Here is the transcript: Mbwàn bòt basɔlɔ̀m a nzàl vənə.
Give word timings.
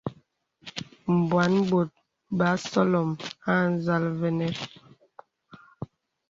Mbwàn 1.17 1.53
bòt 1.69 1.89
basɔlɔ̀m 2.37 3.09
a 3.51 3.53
nzàl 3.71 4.05
vənə. 4.19 4.47